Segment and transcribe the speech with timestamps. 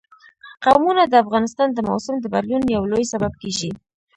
[0.63, 3.71] قومونه د افغانستان د موسم د بدلون یو لوی سبب کېږي.